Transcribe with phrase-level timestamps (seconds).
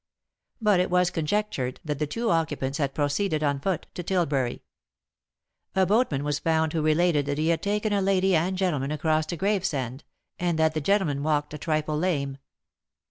[0.59, 4.63] But it was conjectured that the two occupants had proceeded on foot to Tilbury.
[5.75, 9.27] A boatman was found who related that he had taken a lady and gentleman across
[9.27, 10.03] to Gravesend,
[10.39, 12.39] and that the gentleman walked a trifle lame.